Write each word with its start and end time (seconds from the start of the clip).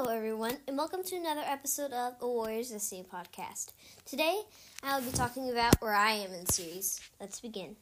Hello, 0.00 0.14
everyone, 0.14 0.56
and 0.68 0.78
welcome 0.78 1.02
to 1.02 1.16
another 1.16 1.42
episode 1.44 1.90
of 1.92 2.20
the 2.20 2.26
Warriors 2.28 2.68
The 2.68 2.74
Destiny 2.76 3.04
podcast. 3.12 3.72
Today, 4.04 4.42
I 4.80 4.96
will 4.96 5.04
be 5.04 5.10
talking 5.10 5.50
about 5.50 5.74
where 5.82 5.92
I 5.92 6.12
am 6.12 6.32
in 6.32 6.44
the 6.44 6.52
series. 6.52 7.00
Let's 7.18 7.40
begin. 7.40 7.74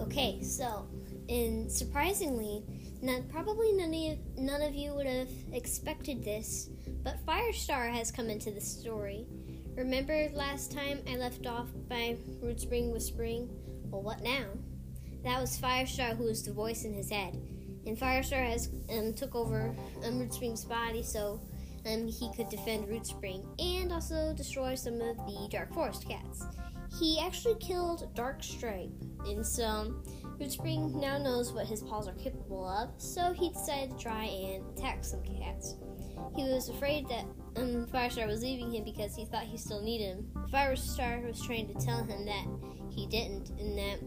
Okay, 0.00 0.42
so, 0.42 0.88
and 1.28 1.70
surprisingly, 1.70 2.64
not, 3.02 3.28
probably 3.28 3.72
none 3.72 3.92
of 3.92 4.38
none 4.38 4.62
of 4.62 4.74
you 4.74 4.94
would 4.94 5.04
have 5.04 5.28
expected 5.52 6.24
this, 6.24 6.70
but 7.02 7.18
Firestar 7.26 7.92
has 7.92 8.10
come 8.10 8.30
into 8.30 8.50
the 8.50 8.62
story. 8.62 9.26
Remember 9.76 10.30
last 10.32 10.72
time 10.72 11.00
I 11.10 11.16
left 11.16 11.46
off 11.46 11.68
by 11.90 12.16
Root 12.40 12.60
Spring 12.60 12.90
whispering, 12.90 13.50
well, 13.94 14.02
what 14.02 14.22
now? 14.22 14.46
That 15.22 15.40
was 15.40 15.56
Firestar 15.56 16.16
who 16.16 16.24
was 16.24 16.42
the 16.42 16.52
voice 16.52 16.84
in 16.84 16.92
his 16.92 17.10
head. 17.10 17.40
And 17.86 17.96
Firestar 17.96 18.44
has 18.44 18.70
um, 18.90 19.14
took 19.14 19.34
over 19.34 19.74
um, 20.04 20.30
Spring's 20.30 20.64
body 20.64 21.02
so 21.02 21.40
um, 21.86 22.08
he 22.08 22.30
could 22.34 22.48
defend 22.48 22.88
Root 22.88 23.06
Spring 23.06 23.44
and 23.58 23.92
also 23.92 24.34
destroy 24.36 24.74
some 24.74 25.00
of 25.00 25.16
the 25.18 25.48
Dark 25.50 25.72
Forest 25.72 26.08
cats. 26.08 26.44
He 26.98 27.20
actually 27.20 27.56
killed 27.56 28.14
Dark 28.14 28.42
Stripe, 28.42 28.90
and 29.26 29.44
so 29.44 29.94
Root 30.38 30.52
Spring 30.52 30.98
now 31.00 31.18
knows 31.18 31.52
what 31.52 31.66
his 31.66 31.82
paws 31.82 32.06
are 32.06 32.14
capable 32.14 32.66
of, 32.68 32.90
so 32.98 33.32
he 33.32 33.50
decided 33.50 33.90
to 33.90 34.02
try 34.02 34.24
and 34.24 34.64
attack 34.76 35.04
some 35.04 35.22
cats. 35.22 35.74
He 36.36 36.44
was 36.44 36.68
afraid 36.68 37.08
that 37.08 37.24
um, 37.56 37.86
Firestar 37.92 38.26
was 38.26 38.42
leaving 38.42 38.72
him 38.72 38.84
because 38.84 39.14
he 39.16 39.24
thought 39.24 39.42
he 39.42 39.58
still 39.58 39.82
needed 39.82 40.16
him. 40.16 40.30
Firestar 40.52 41.26
was 41.26 41.42
trying 41.42 41.66
to 41.68 41.84
tell 41.84 42.04
him 42.04 42.24
that 42.24 42.46
he 42.94 43.06
didn't 43.06 43.50
and 43.58 43.76
that 43.78 43.98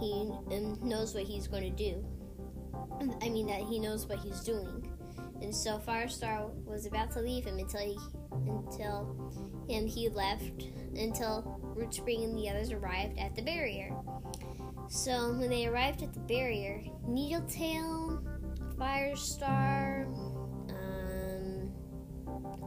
he 0.00 0.30
um, 0.52 0.78
knows 0.82 1.14
what 1.14 1.24
he's 1.24 1.46
going 1.46 1.62
to 1.62 1.70
do. 1.70 2.04
I 3.22 3.28
mean, 3.28 3.46
that 3.46 3.60
he 3.60 3.78
knows 3.78 4.06
what 4.06 4.18
he's 4.18 4.40
doing. 4.40 4.90
And 5.42 5.54
so 5.54 5.78
Firestar 5.78 6.50
was 6.64 6.86
about 6.86 7.10
to 7.12 7.20
leave 7.20 7.44
him 7.44 7.58
until 7.58 7.80
he, 7.80 7.98
until 8.32 9.32
and 9.68 9.88
he 9.88 10.08
left 10.08 10.64
until 10.96 11.60
Root 11.76 11.94
Spring 11.94 12.24
and 12.24 12.36
the 12.36 12.48
others 12.48 12.70
arrived 12.70 13.18
at 13.18 13.34
the 13.34 13.42
barrier. 13.42 13.94
So 14.88 15.32
when 15.32 15.50
they 15.50 15.66
arrived 15.66 16.02
at 16.02 16.12
the 16.12 16.20
barrier, 16.20 16.82
Needletail, 17.06 18.22
Firestar, 18.78 20.06
um, 20.68 21.72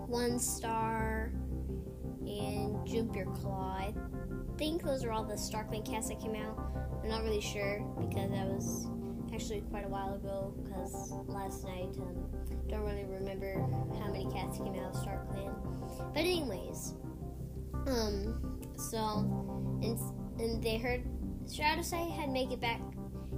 One 0.08 0.40
Star, 0.40 1.32
and 2.22 2.86
Jump 2.86 3.16
Your 3.16 3.28
Claw. 3.28 3.78
I 3.80 3.94
think 4.58 4.84
those 4.84 5.04
are 5.04 5.12
all 5.12 5.24
the 5.24 5.36
StarClan 5.36 5.86
cats 5.90 6.10
that 6.10 6.20
came 6.20 6.36
out. 6.36 6.58
I'm 7.04 7.10
not 7.10 7.24
really 7.24 7.42
sure 7.42 7.86
because 8.00 8.30
that 8.32 8.48
was 8.48 8.88
actually 9.34 9.62
quite 9.70 9.86
a 9.86 9.90
while 9.90 10.16
ago 10.16 10.54
because 10.64 11.12
last 11.28 11.64
night 11.64 11.90
um, 12.00 12.26
don't 12.68 12.82
really 12.82 13.06
remember 13.06 13.62
how 14.00 14.12
many 14.12 14.26
cats 14.32 14.58
came 14.58 14.76
out 14.76 14.94
of 14.94 14.96
Star 14.96 15.26
Clan. 15.32 15.52
But 16.14 16.22
anyways, 16.22 16.96
um, 17.88 18.60
so 18.78 19.80
and 19.84 20.00
and 20.40 20.64
they 20.64 20.78
heard 20.78 21.04
Shadowsight 21.48 22.12
had 22.12 22.30
made 22.30 22.52
it 22.52 22.60
back 22.60 22.82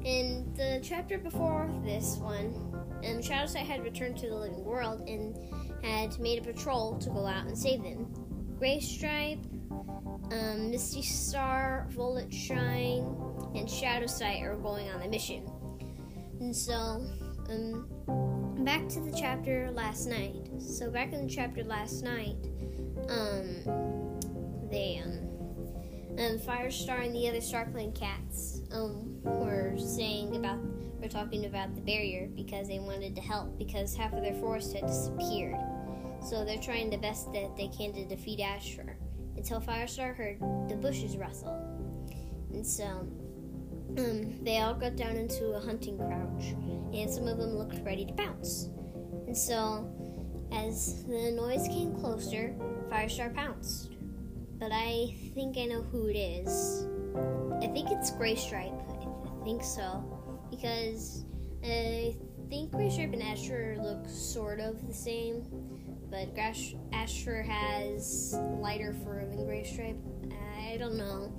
in 0.03 0.51
the 0.55 0.79
chapter 0.81 1.17
before 1.17 1.69
this 1.83 2.17
one. 2.17 2.55
Um, 3.05 3.19
Shadowsight 3.21 3.65
had 3.65 3.83
returned 3.83 4.17
to 4.17 4.29
the 4.29 4.35
living 4.35 4.63
world 4.63 5.07
and 5.07 5.37
had 5.83 6.17
made 6.19 6.39
a 6.39 6.41
patrol 6.41 6.97
to 6.99 7.09
go 7.09 7.25
out 7.25 7.45
and 7.45 7.57
save 7.57 7.83
them. 7.83 8.07
Gray 8.57 8.79
Stripe, 8.79 9.39
um, 10.31 10.71
Misty 10.71 11.01
Star, 11.01 11.87
Violet 11.89 12.33
Shine, 12.33 13.15
and 13.55 13.69
Shadow 13.69 14.07
Sight 14.07 14.43
are 14.43 14.55
going 14.55 14.89
on 14.89 15.01
a 15.01 15.07
mission. 15.07 15.49
And 16.39 16.55
so, 16.55 17.05
um, 17.49 17.87
back 18.63 18.87
to 18.89 18.99
the 18.99 19.11
chapter 19.17 19.71
last 19.71 20.07
night. 20.07 20.35
So 20.59 20.89
back 20.91 21.13
in 21.13 21.25
the 21.25 21.33
chapter 21.33 21.63
last 21.63 22.03
night, 22.03 22.35
um, 23.09 24.67
they 24.69 25.01
um, 25.03 25.19
um, 26.19 26.39
Firestar 26.39 27.05
and 27.05 27.15
the 27.15 27.27
other 27.27 27.39
StarClan 27.39 27.97
cats 27.97 28.61
um 28.71 29.21
were 29.23 29.75
saying 29.77 30.35
about 30.35 30.59
were 31.01 31.07
talking 31.07 31.45
about 31.45 31.73
the 31.75 31.81
barrier 31.81 32.27
because 32.35 32.67
they 32.67 32.79
wanted 32.79 33.15
to 33.15 33.21
help 33.21 33.57
because 33.57 33.95
half 33.95 34.13
of 34.13 34.21
their 34.21 34.35
forest 34.35 34.73
had 34.73 34.85
disappeared. 34.85 35.57
So 36.21 36.43
they're 36.43 36.57
trying 36.61 36.89
the 36.89 36.97
best 36.97 37.31
that 37.33 37.55
they 37.55 37.69
can 37.69 37.93
to 37.93 38.05
defeat 38.05 38.41
Ashfur 38.41 38.97
until 39.35 39.61
Firestar 39.61 40.15
heard 40.15 40.39
the 40.69 40.75
bushes 40.75 41.17
rustle. 41.17 41.55
And 42.53 42.65
so 42.65 43.07
um, 43.97 44.43
they 44.43 44.59
all 44.59 44.75
got 44.75 44.95
down 44.95 45.15
into 45.15 45.51
a 45.51 45.59
hunting 45.59 45.97
crouch, 45.97 46.53
and 46.93 47.09
some 47.09 47.27
of 47.27 47.37
them 47.37 47.55
looked 47.55 47.83
ready 47.85 48.05
to 48.05 48.13
pounce. 48.13 48.69
And 49.25 49.35
so, 49.35 49.91
as 50.51 51.03
the 51.05 51.31
noise 51.31 51.67
came 51.67 51.95
closer, 51.95 52.55
Firestar 52.89 53.33
pounced. 53.33 53.91
But 54.59 54.71
I 54.71 55.15
think 55.33 55.57
I 55.57 55.65
know 55.65 55.81
who 55.81 56.07
it 56.07 56.17
is. 56.17 56.85
I 57.61 57.67
think 57.67 57.89
it's 57.91 58.11
Gray 58.11 58.35
Stripe. 58.35 58.71
I 58.71 59.43
think 59.43 59.63
so. 59.63 60.03
Because 60.51 61.25
I 61.63 62.15
think 62.49 62.71
Gray 62.71 62.89
Stripe 62.89 63.13
and 63.13 63.23
Ashfur 63.23 63.77
look 63.79 64.07
sort 64.07 64.59
of 64.59 64.85
the 64.87 64.93
same. 64.93 65.43
But 66.09 66.33
Grash- 66.33 66.75
Ashfur 66.91 67.43
has 67.43 68.35
lighter 68.59 68.93
fur 69.03 69.25
than 69.25 69.45
Gray 69.45 69.63
Stripe. 69.63 69.97
I 70.69 70.77
don't 70.77 70.97
know. 70.97 71.33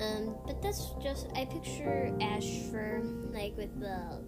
Um, 0.00 0.36
but 0.46 0.62
that's 0.62 0.90
just 1.02 1.26
I 1.34 1.44
picture 1.44 2.14
ash 2.20 2.62
fur 2.70 3.02
like 3.32 3.56
with 3.56 3.78
the 3.80 4.22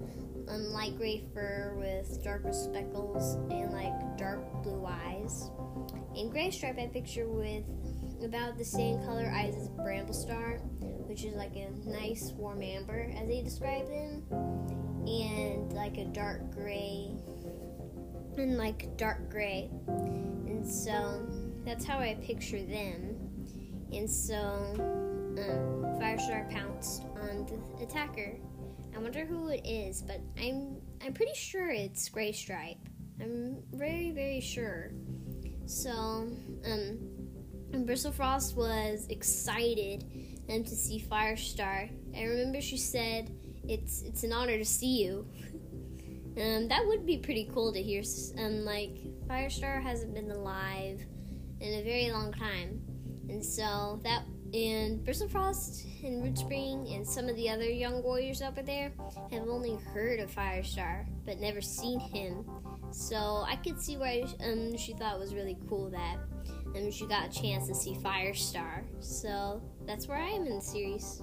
um, 0.48 0.72
light 0.72 0.96
gray 0.96 1.24
fur 1.32 1.74
with 1.76 2.22
darker 2.22 2.52
speckles 2.52 3.34
and 3.50 3.72
like 3.72 4.18
dark 4.18 4.40
blue 4.62 4.86
eyes. 4.86 5.50
And 6.16 6.30
gray 6.30 6.50
stripe 6.50 6.78
I 6.78 6.86
picture 6.86 7.28
with 7.28 7.64
about 8.24 8.58
the 8.58 8.64
same 8.64 8.98
color 9.04 9.30
eyes 9.34 9.56
as 9.56 9.68
Bramblestar, 9.70 10.60
which 11.08 11.24
is 11.24 11.34
like 11.34 11.54
a 11.56 11.70
nice 11.84 12.32
warm 12.32 12.62
amber 12.62 13.12
as 13.16 13.26
they 13.28 13.42
describe 13.42 13.86
them, 13.88 14.22
and 15.06 15.72
like 15.72 15.98
a 15.98 16.04
dark 16.06 16.50
gray 16.52 17.10
and 18.38 18.56
like 18.56 18.96
dark 18.96 19.30
gray. 19.30 19.70
And 19.86 20.66
so 20.66 21.26
that's 21.64 21.84
how 21.84 21.98
I 21.98 22.14
picture 22.22 22.62
them. 22.62 23.16
And 23.92 24.10
so 24.10 24.36
um, 25.38 25.84
Firestar 26.00 26.50
pounced 26.50 27.02
on 27.20 27.46
the 27.78 27.84
attacker. 27.84 28.38
I 28.94 28.98
wonder 28.98 29.26
who 29.26 29.48
it 29.48 29.66
is, 29.66 30.02
but 30.02 30.20
I'm 30.40 30.78
I'm 31.04 31.12
pretty 31.12 31.34
sure 31.34 31.70
it's 31.70 32.08
Gray 32.08 32.32
Stripe. 32.32 32.78
I'm 33.20 33.62
very 33.72 34.10
very 34.10 34.40
sure. 34.40 34.92
So 35.66 35.90
um, 35.90 36.98
Bristlefrost 37.84 38.56
was 38.56 39.06
excited 39.08 40.04
um, 40.48 40.64
to 40.64 40.74
see 40.74 41.04
Firestar. 41.10 41.90
I 42.16 42.22
remember 42.22 42.60
she 42.60 42.78
said, 42.78 43.36
"It's 43.68 44.02
it's 44.02 44.24
an 44.24 44.32
honor 44.32 44.56
to 44.56 44.64
see 44.64 45.02
you." 45.02 45.28
Um, 46.40 46.68
that 46.68 46.86
would 46.86 47.06
be 47.06 47.18
pretty 47.18 47.48
cool 47.52 47.72
to 47.72 47.82
hear. 47.82 48.02
Um, 48.38 48.64
like 48.64 48.98
Firestar 49.26 49.82
hasn't 49.82 50.14
been 50.14 50.30
alive 50.30 51.00
in 51.60 51.74
a 51.74 51.82
very 51.82 52.10
long 52.10 52.32
time, 52.32 52.80
and 53.28 53.44
so 53.44 54.00
that 54.04 54.24
and 54.54 55.04
Bristlefrost 55.04 55.84
and 56.04 56.22
Rootspring 56.22 56.94
and 56.94 57.06
some 57.06 57.28
of 57.28 57.36
the 57.36 57.50
other 57.50 57.64
young 57.64 58.02
warriors 58.02 58.42
over 58.42 58.62
there 58.62 58.92
have 59.30 59.48
only 59.48 59.76
heard 59.92 60.20
of 60.20 60.30
Firestar 60.30 61.04
but 61.24 61.40
never 61.40 61.60
seen 61.60 61.98
him. 61.98 62.44
So 62.92 63.44
I 63.46 63.56
could 63.56 63.80
see 63.80 63.96
why 63.96 64.24
um, 64.44 64.76
she 64.76 64.92
thought 64.92 65.16
it 65.16 65.20
was 65.20 65.34
really 65.34 65.58
cool 65.68 65.90
that 65.90 66.18
um, 66.76 66.90
she 66.90 67.06
got 67.06 67.26
a 67.26 67.40
chance 67.40 67.66
to 67.68 67.74
see 67.74 67.94
Firestar. 67.94 68.84
So 69.00 69.60
that's 69.86 70.06
where 70.06 70.18
I 70.18 70.28
am 70.28 70.46
in 70.46 70.56
the 70.56 70.62
series. 70.62 71.22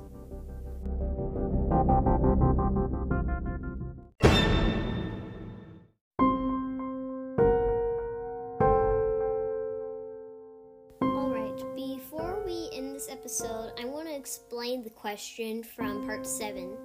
Episode, 13.24 13.72
I 13.80 13.86
want 13.86 14.10
to 14.10 14.14
explain 14.14 14.84
the 14.84 14.90
question 14.90 15.64
from 15.64 16.06
part 16.06 16.28
7. 16.28 16.76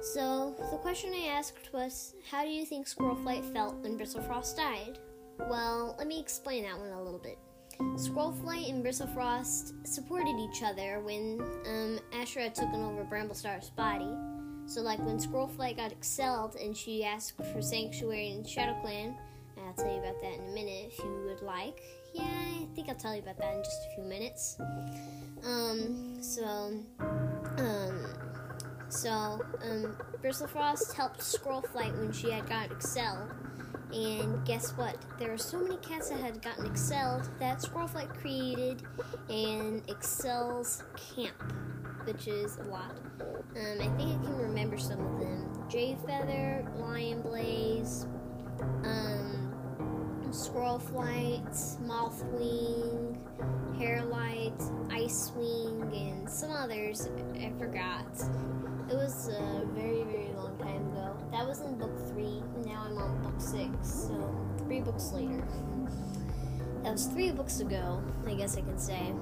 So, 0.00 0.56
the 0.72 0.76
question 0.78 1.12
I 1.14 1.28
asked 1.28 1.72
was 1.72 2.16
How 2.28 2.42
do 2.42 2.50
you 2.50 2.66
think 2.66 2.88
Squirrelflight 2.88 3.52
felt 3.52 3.76
when 3.76 3.96
Bristlefrost 3.96 4.56
died? 4.56 4.98
Well, 5.38 5.94
let 5.98 6.08
me 6.08 6.18
explain 6.18 6.64
that 6.64 6.76
one 6.76 6.90
a 6.90 7.00
little 7.00 7.20
bit. 7.20 7.38
Squirrelflight 7.78 8.70
and 8.70 8.84
Bristlefrost 8.84 9.86
supported 9.86 10.34
each 10.40 10.64
other 10.64 10.98
when 10.98 11.40
um, 11.68 12.00
Ashra 12.12 12.52
taken 12.52 12.82
over 12.82 13.04
Bramblestar's 13.04 13.70
body. 13.70 14.12
So, 14.66 14.80
like 14.80 14.98
when 14.98 15.18
Squirrelflight 15.18 15.76
got 15.76 15.92
expelled 15.92 16.56
and 16.56 16.76
she 16.76 17.04
asked 17.04 17.36
for 17.36 17.62
sanctuary 17.62 18.30
in 18.30 18.42
ShadowClan, 18.42 19.14
I'll 19.64 19.74
tell 19.74 19.94
you 19.94 20.00
about 20.00 20.20
that 20.22 20.34
in 20.34 20.50
a 20.50 20.54
minute 20.54 20.90
if 20.90 20.98
you 20.98 21.24
would 21.28 21.40
like. 21.40 21.80
Yeah, 22.14 22.22
I 22.22 22.66
think 22.74 22.88
I'll 22.88 22.94
tell 22.94 23.14
you 23.14 23.22
about 23.22 23.38
that 23.38 23.54
in 23.56 23.62
just 23.64 23.86
a 23.90 23.94
few 23.94 24.04
minutes. 24.04 24.58
Um, 25.44 26.22
so, 26.22 26.72
um, 27.58 28.06
So, 28.88 29.10
um, 29.10 29.96
Bristlefrost 30.22 30.92
helped 30.92 31.20
Squirrelflight 31.20 31.98
when 31.98 32.12
she 32.12 32.30
had 32.30 32.46
got 32.46 32.70
excelled. 32.70 33.30
And 33.90 34.44
guess 34.44 34.76
what? 34.76 34.96
There 35.18 35.30
were 35.30 35.38
so 35.38 35.58
many 35.60 35.78
cats 35.78 36.10
that 36.10 36.20
had 36.20 36.42
gotten 36.42 36.66
excelled 36.66 37.28
that 37.40 37.58
Squirrelflight 37.60 38.10
created 38.20 38.82
an 39.30 39.82
Excels 39.88 40.82
camp, 41.14 41.34
which 42.04 42.28
is 42.28 42.58
a 42.58 42.64
lot. 42.64 42.94
Um, 43.56 43.80
I 43.80 43.88
think 43.96 44.20
I 44.20 44.24
can 44.24 44.36
remember 44.36 44.76
some 44.78 45.00
of 45.00 45.20
them. 45.20 45.66
Jay 45.70 45.96
Feather, 46.06 46.66
Lion 46.76 47.22
Blaze, 47.22 48.06
um, 48.84 49.41
Squirrel 50.32 50.78
Flight, 50.78 51.44
Mothwing, 51.84 53.18
Harelight, 53.78 54.58
Icewing, 54.88 55.94
and 55.94 56.28
some 56.28 56.50
others 56.50 57.08
I 57.34 57.52
forgot. 57.58 58.06
It 58.90 58.94
was 58.94 59.28
a 59.28 59.66
very, 59.74 60.04
very 60.04 60.32
long 60.34 60.56
time 60.58 60.88
ago. 60.92 61.16
That 61.32 61.46
was 61.46 61.60
in 61.60 61.76
book 61.76 61.94
three. 62.08 62.42
Now 62.64 62.86
I'm 62.88 62.96
on 62.96 63.22
book 63.22 63.40
six, 63.40 63.70
so 63.82 64.56
three 64.64 64.80
books 64.80 65.12
later. 65.12 65.46
That 66.82 66.92
was 66.92 67.06
three 67.06 67.30
books 67.30 67.60
ago, 67.60 68.02
I 68.26 68.32
guess 68.32 68.56
I 68.56 68.62
can 68.62 68.78
say. 68.78 69.12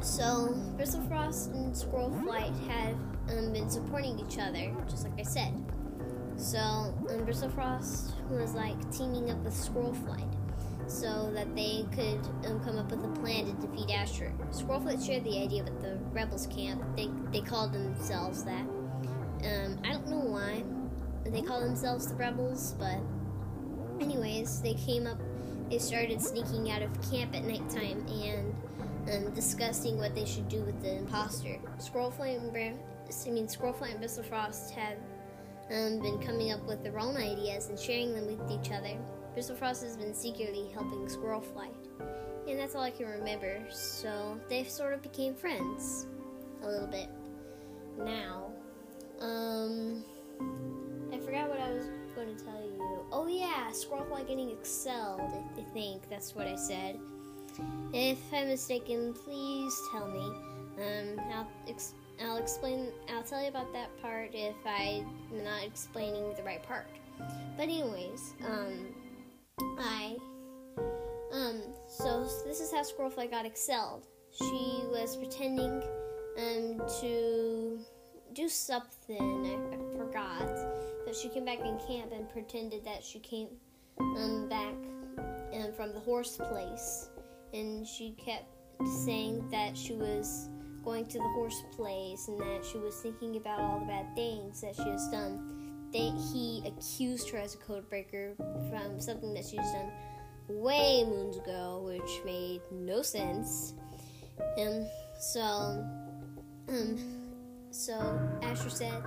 So, 0.00 0.54
Bristlefrost 0.76 1.54
and 1.54 1.74
Squirrel 1.76 2.10
Flight 2.22 2.52
have 2.68 2.96
um, 3.30 3.52
been 3.52 3.70
supporting 3.70 4.18
each 4.18 4.38
other, 4.38 4.74
just 4.88 5.04
like 5.04 5.18
I 5.18 5.22
said. 5.22 5.54
So, 6.36 6.58
um, 6.58 7.26
Bristlefrost 7.26 8.12
was 8.30 8.54
like 8.54 8.90
teaming 8.90 9.30
up 9.30 9.38
with 9.38 9.54
Squirrelflight 9.54 10.28
so 10.88 11.30
that 11.34 11.54
they 11.54 11.86
could 11.92 12.20
um, 12.46 12.60
come 12.64 12.78
up 12.78 12.90
with 12.90 13.04
a 13.04 13.20
plan 13.20 13.46
to 13.46 13.66
defeat 13.66 13.90
Ashfur. 13.94 14.32
Squirrelflight 14.50 15.04
shared 15.04 15.24
the 15.24 15.40
idea 15.40 15.62
with 15.62 15.80
the 15.80 15.98
Rebels 16.12 16.46
camp. 16.48 16.82
They, 16.96 17.08
they 17.30 17.40
called 17.40 17.72
themselves 17.72 18.44
that. 18.44 18.66
Um, 19.44 19.78
I 19.84 19.92
don't 19.92 20.08
know 20.08 20.18
why 20.18 20.62
they 21.24 21.42
call 21.42 21.60
themselves 21.60 22.08
the 22.08 22.14
Rebels, 22.14 22.74
but 22.78 22.98
anyways, 24.00 24.60
they 24.60 24.74
came 24.74 25.06
up, 25.06 25.18
they 25.70 25.78
started 25.78 26.20
sneaking 26.20 26.70
out 26.70 26.82
of 26.82 27.10
camp 27.10 27.34
at 27.34 27.44
nighttime 27.44 28.06
and 28.08 28.54
um, 29.10 29.34
discussing 29.34 29.98
what 29.98 30.14
they 30.14 30.24
should 30.24 30.48
do 30.48 30.62
with 30.62 30.80
the 30.82 30.98
imposter. 30.98 31.58
And 31.58 32.52
Bram, 32.52 32.78
I 33.26 33.30
mean 33.30 33.46
Squirrelflight 33.46 33.94
and 33.94 34.02
Bristlefrost 34.02 34.70
have 34.72 34.96
um, 35.72 36.00
been 36.00 36.18
coming 36.18 36.52
up 36.52 36.66
with 36.66 36.82
their 36.82 36.98
own 36.98 37.16
ideas 37.16 37.68
and 37.68 37.78
sharing 37.78 38.14
them 38.14 38.26
with 38.26 38.50
each 38.50 38.70
other. 38.72 38.96
Bristlefrost 39.36 39.82
has 39.82 39.96
been 39.96 40.14
secretly 40.14 40.68
helping 40.74 41.06
Squirrelflight, 41.06 41.74
and 42.46 42.58
that's 42.58 42.74
all 42.74 42.82
I 42.82 42.90
can 42.90 43.06
remember. 43.06 43.60
So 43.70 44.38
they 44.48 44.64
sort 44.64 44.92
of 44.92 45.02
became 45.02 45.34
friends 45.34 46.06
a 46.62 46.68
little 46.68 46.86
bit. 46.86 47.08
Now, 47.98 48.50
um, 49.20 50.04
I 51.12 51.18
forgot 51.18 51.48
what 51.48 51.60
I 51.60 51.70
was 51.72 51.86
going 52.14 52.36
to 52.36 52.44
tell 52.44 52.60
you. 52.62 53.06
Oh 53.10 53.26
yeah, 53.26 53.70
Squirrelflight 53.70 54.28
getting 54.28 54.50
excelled. 54.50 55.20
I 55.20 55.62
think 55.72 56.08
that's 56.10 56.34
what 56.34 56.46
I 56.46 56.56
said. 56.56 56.98
If 57.92 58.18
I'm 58.32 58.48
mistaken, 58.48 59.14
please 59.14 59.74
tell 59.90 60.08
me. 60.08 60.24
Um, 60.82 61.20
I'll 61.32 61.48
ex- 61.68 61.94
I'll 62.22 62.36
explain. 62.36 62.88
I'll 63.14 63.22
tell 63.22 63.42
you 63.42 63.48
about 63.48 63.72
that 63.72 63.90
part 64.00 64.30
if 64.32 64.54
I'm 64.66 65.06
not 65.44 65.64
explaining 65.64 66.34
the 66.36 66.42
right 66.42 66.62
part. 66.62 66.86
But 67.56 67.64
anyways, 67.64 68.34
um, 68.46 68.94
I 69.78 70.16
um, 71.32 71.60
so 71.88 72.28
this 72.46 72.60
is 72.60 72.72
how 72.72 72.82
Squirrelflight 72.82 73.30
got 73.30 73.46
excelled. 73.46 74.06
She 74.32 74.82
was 74.90 75.16
pretending 75.16 75.82
um 76.38 76.80
to 77.00 77.78
do 78.32 78.48
something. 78.48 79.46
I, 79.46 79.74
I 79.74 79.98
forgot. 79.98 80.48
But 81.04 81.16
she 81.16 81.28
came 81.28 81.44
back 81.44 81.60
in 81.60 81.78
camp 81.86 82.12
and 82.12 82.28
pretended 82.30 82.84
that 82.84 83.02
she 83.04 83.18
came 83.18 83.48
um 84.00 84.48
back 84.48 84.74
um, 85.52 85.72
from 85.74 85.92
the 85.92 86.00
horse 86.00 86.36
place, 86.36 87.08
and 87.52 87.86
she 87.86 88.12
kept 88.12 88.46
saying 89.04 89.48
that 89.50 89.76
she 89.76 89.92
was 89.92 90.48
going 90.84 91.06
to 91.06 91.18
the 91.18 91.28
horse 91.34 91.62
place 91.74 92.28
and 92.28 92.38
that 92.40 92.64
she 92.64 92.78
was 92.78 92.96
thinking 92.96 93.36
about 93.36 93.60
all 93.60 93.80
the 93.80 93.86
bad 93.86 94.14
things 94.14 94.60
that 94.60 94.74
she 94.76 94.82
has 94.82 95.08
done. 95.08 95.88
They, 95.92 96.10
he 96.32 96.62
accused 96.66 97.28
her 97.30 97.38
as 97.38 97.54
a 97.54 97.58
codebreaker 97.58 98.36
from 98.70 99.00
something 99.00 99.34
that 99.34 99.44
she's 99.44 99.60
done 99.60 99.92
way 100.48 101.04
moons 101.04 101.36
ago, 101.36 101.82
which 101.84 102.24
made 102.24 102.60
no 102.70 103.02
sense. 103.02 103.74
And 104.58 104.86
so, 105.20 105.42
um, 106.68 106.98
so 107.70 107.94
Ashfur 108.42 108.70
said, 108.70 109.02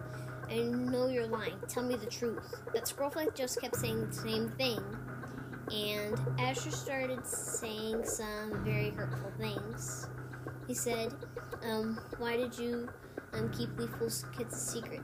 "I 0.49 0.59
know 0.59 1.07
you're 1.07 1.27
lying. 1.27 1.59
Tell 1.67 1.83
me 1.83 1.95
the 1.95 2.05
truth." 2.05 2.53
But 2.71 2.85
Squirrelflight 2.85 3.35
just 3.35 3.59
kept 3.61 3.75
saying 3.75 4.07
the 4.07 4.13
same 4.13 4.49
thing, 4.51 4.81
and 5.71 6.19
Ashfur 6.39 6.71
started 6.71 7.25
saying 7.25 8.05
some 8.05 8.63
very 8.63 8.91
hurtful 8.91 9.31
things. 9.37 10.07
He 10.67 10.73
said, 10.73 11.13
um, 11.63 11.99
why 12.17 12.37
did 12.37 12.57
you 12.57 12.89
um, 13.33 13.51
keep 13.51 13.77
Leafpool's 13.77 14.25
kids 14.37 14.53
a 14.53 14.59
secret? 14.59 15.01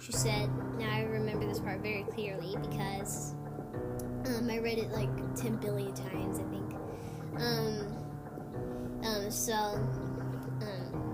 She 0.00 0.12
said, 0.12 0.48
now 0.78 0.90
I 0.90 1.02
remember 1.02 1.46
this 1.46 1.60
part 1.60 1.80
very 1.80 2.04
clearly 2.04 2.56
because 2.60 3.34
um, 4.26 4.48
I 4.50 4.58
read 4.58 4.78
it 4.78 4.90
like 4.90 5.10
10 5.34 5.56
billion 5.56 5.94
times, 5.94 6.38
I 6.38 6.44
think. 6.44 6.74
Um, 7.38 7.96
um, 9.04 9.30
so, 9.30 9.54
um, 9.54 11.06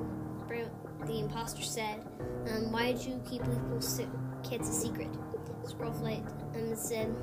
the 1.07 1.19
imposter 1.19 1.63
said, 1.63 2.07
um, 2.49 2.73
why 2.73 2.93
did 2.93 3.05
you 3.05 3.21
keep 3.29 3.45
Leafpool's 3.47 4.01
kids 4.43 4.69
a 4.69 4.73
secret? 4.73 5.09
Squirrelflight 5.65 6.27
um, 6.57 6.75
said, 6.77 7.15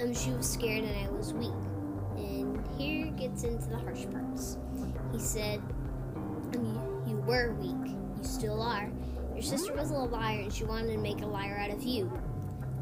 um, 0.00 0.14
she 0.14 0.30
was 0.30 0.48
scared 0.48 0.84
and 0.84 0.96
I 1.06 1.10
was 1.10 1.32
weak. 1.32 1.52
And 2.16 2.64
here 2.76 3.06
gets 3.12 3.44
into 3.44 3.68
the 3.68 3.78
harsh 3.78 4.06
parts. 4.12 4.58
He 5.12 5.18
said, 5.18 5.60
you, 6.52 7.02
you 7.06 7.16
were 7.26 7.54
weak. 7.54 7.92
You 8.16 8.24
still 8.24 8.62
are. 8.62 8.90
Your 9.34 9.42
sister 9.42 9.72
was 9.74 9.90
a 9.90 9.94
liar 9.94 10.40
and 10.40 10.52
she 10.52 10.64
wanted 10.64 10.92
to 10.92 10.98
make 10.98 11.22
a 11.22 11.26
liar 11.26 11.56
out 11.58 11.70
of 11.70 11.82
you. 11.82 12.10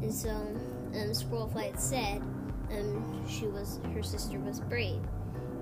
And 0.01 0.13
so 0.13 0.29
um, 0.29 1.11
Squirrelflight 1.11 1.79
said 1.79 2.21
um, 2.71 3.25
she 3.27 3.47
was 3.47 3.79
her 3.93 4.03
sister 4.03 4.39
was 4.39 4.59
brave. 4.59 5.01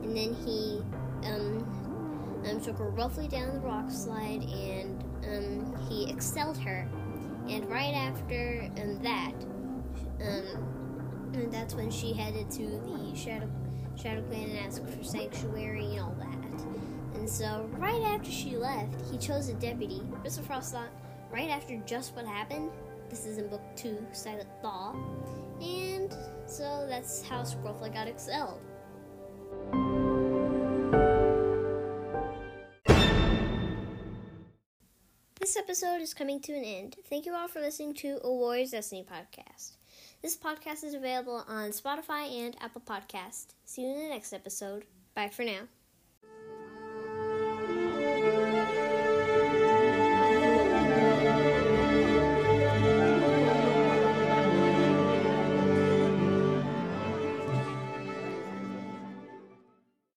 And 0.04 0.16
then 0.16 0.34
he 0.46 0.82
um, 1.28 2.44
um, 2.50 2.62
took 2.62 2.78
her 2.78 2.90
roughly 2.90 3.28
down 3.28 3.54
the 3.54 3.60
rock 3.60 3.90
slide 3.90 4.44
and 4.44 5.04
um, 5.26 5.88
he 5.90 6.10
excelled 6.10 6.58
her. 6.60 6.88
And 7.50 7.70
right 7.70 7.94
after 7.94 8.70
um, 8.82 9.02
that, 9.04 9.34
that's 11.66 11.74
when 11.74 11.90
she 11.90 12.14
headed 12.14 12.52
to 12.52 12.62
the 12.62 13.16
Shadow 13.16 13.50
Shadow 13.96 14.22
Clan 14.28 14.52
and 14.52 14.60
asked 14.60 14.86
for 14.86 15.04
sanctuary 15.04 15.96
and 15.96 16.00
all 16.00 16.16
that. 16.20 16.62
And 17.16 17.28
so, 17.28 17.68
right 17.80 18.04
after 18.04 18.30
she 18.30 18.56
left, 18.56 18.94
he 19.10 19.18
chose 19.18 19.50
a 19.50 19.56
deputy. 19.56 20.00
Mr. 20.24 20.46
Frost 20.46 20.74
thought, 20.74 20.92
right 21.32 21.50
after 21.50 21.76
just 21.88 22.16
what 22.16 22.28
happened, 22.28 22.70
this 23.10 23.26
is 23.26 23.40
in 23.40 23.48
book 23.48 23.64
two, 23.76 23.98
Silent 24.12 24.48
Thaw. 24.62 24.94
And 25.60 26.16
so 26.46 26.86
that's 26.88 27.24
how 27.24 27.42
Squirrelflight 27.42 27.96
got 27.96 28.08
excelled. 28.08 28.62
This 35.40 35.58
episode 35.58 36.02
is 36.02 36.14
coming 36.14 36.40
to 36.42 36.54
an 36.54 36.64
end. 36.64 36.98
Thank 37.10 37.26
you 37.26 37.34
all 37.34 37.48
for 37.48 37.60
listening 37.60 37.96
to 37.96 38.20
a 38.24 38.32
Warrior's 38.32 38.70
Destiny 38.70 39.04
podcast. 39.04 39.78
This 40.26 40.36
podcast 40.36 40.84
is 40.84 40.96
available 40.96 41.46
on 41.48 41.70
Spotify 41.70 42.48
and 42.48 42.58
Apple 42.60 42.82
Podcast. 42.82 43.54
See 43.64 43.84
you 43.84 43.90
in 43.90 44.00
the 44.00 44.10
next 44.10 44.34
episode. 44.34 44.86
Bye 45.14 45.30
for 45.30 45.44
now. 45.44 45.68